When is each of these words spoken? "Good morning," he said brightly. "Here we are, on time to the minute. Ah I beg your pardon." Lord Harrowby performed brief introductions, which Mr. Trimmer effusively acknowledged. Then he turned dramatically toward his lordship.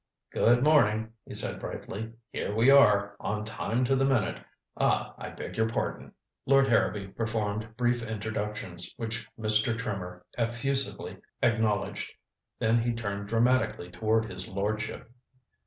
"Good 0.31 0.63
morning," 0.63 1.13
he 1.27 1.35
said 1.35 1.59
brightly. 1.59 2.11
"Here 2.31 2.55
we 2.55 2.71
are, 2.71 3.15
on 3.19 3.45
time 3.45 3.83
to 3.83 3.95
the 3.95 4.03
minute. 4.03 4.43
Ah 4.75 5.13
I 5.15 5.29
beg 5.29 5.55
your 5.57 5.69
pardon." 5.69 6.11
Lord 6.47 6.65
Harrowby 6.65 7.09
performed 7.09 7.77
brief 7.77 8.01
introductions, 8.01 8.91
which 8.97 9.27
Mr. 9.37 9.77
Trimmer 9.77 10.25
effusively 10.39 11.19
acknowledged. 11.43 12.11
Then 12.57 12.79
he 12.81 12.93
turned 12.93 13.29
dramatically 13.29 13.91
toward 13.91 14.25
his 14.25 14.47
lordship. 14.47 15.07